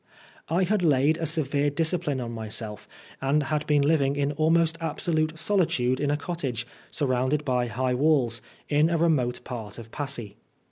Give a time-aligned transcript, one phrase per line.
[0.49, 2.87] I had laid a severe discipline on myself
[3.21, 7.93] and had been living in almost absolute solitude in a cottage, sur rounded by high
[7.93, 10.37] walls, in a remote part of Passy.